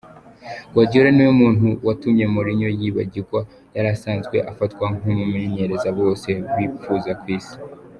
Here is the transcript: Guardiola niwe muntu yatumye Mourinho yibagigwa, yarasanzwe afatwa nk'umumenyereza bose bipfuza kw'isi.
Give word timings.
Guardiola 0.73 1.09
niwe 1.13 1.33
muntu 1.41 1.67
yatumye 1.87 2.23
Mourinho 2.33 2.67
yibagigwa, 2.79 3.39
yarasanzwe 3.75 4.37
afatwa 4.51 4.85
nk'umumenyereza 4.95 5.89
bose 5.99 6.29
bipfuza 6.55 7.11
kw'isi. 7.21 7.55